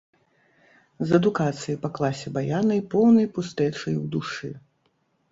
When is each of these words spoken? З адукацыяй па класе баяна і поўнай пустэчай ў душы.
З 1.09 1.17
адукацыяй 1.17 1.75
па 1.83 1.89
класе 1.97 2.27
баяна 2.37 2.73
і 2.79 2.83
поўнай 2.93 3.27
пустэчай 3.35 3.93
ў 4.01 4.05
душы. 4.17 4.49